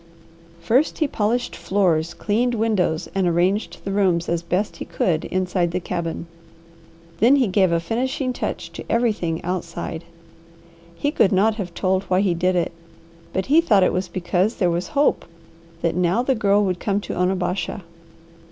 First 0.61 0.97
he 0.97 1.07
polished 1.07 1.55
floors, 1.55 2.15
cleaned 2.15 2.55
windows, 2.55 3.07
and 3.13 3.27
arranged 3.27 3.77
the 3.85 3.91
rooms 3.91 4.27
as 4.29 4.41
best 4.41 4.77
he 4.77 4.85
could 4.85 5.25
inside 5.25 5.69
the 5.69 5.79
cabin; 5.79 6.25
then 7.19 7.35
he 7.35 7.45
gave 7.45 7.71
a 7.71 7.79
finishing 7.79 8.33
touch 8.33 8.71
to 8.71 8.83
everything 8.89 9.43
outside. 9.43 10.03
He 10.95 11.11
could 11.11 11.31
not 11.31 11.57
have 11.57 11.75
told 11.75 12.01
why 12.05 12.21
he 12.21 12.33
did 12.33 12.55
it, 12.55 12.71
but 13.31 13.45
he 13.45 13.61
thought 13.61 13.83
it 13.83 13.93
was 13.93 14.07
because 14.07 14.55
there 14.55 14.71
was 14.71 14.87
hope 14.97 15.23
that 15.83 15.93
now 15.93 16.23
the 16.23 16.33
Girl 16.33 16.65
would 16.65 16.79
come 16.79 16.99
to 17.01 17.13
Onabasha. 17.13 17.83